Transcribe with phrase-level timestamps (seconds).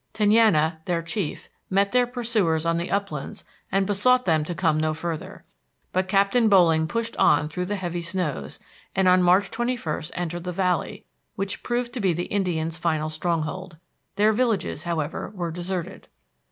[0.13, 4.95] Tenaya, their chief, met their pursuers on the uplands and besought them to come no
[4.95, 5.43] further.
[5.93, 8.59] But Captain Boling pushed on through the heavy snows,
[8.95, 13.77] and on March 21, entered the valley, which proved to be the Indians' final stronghold.
[14.15, 16.07] Their villages, however, were deserted.